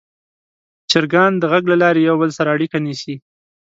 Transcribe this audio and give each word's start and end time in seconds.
چرګان 0.91 1.31
د 1.37 1.43
غږ 1.51 1.63
له 1.71 1.75
لارې 1.81 2.01
یو 2.09 2.15
بل 2.21 2.29
سره 2.37 2.49
اړیکه 2.55 2.77
نیسي. 2.85 3.15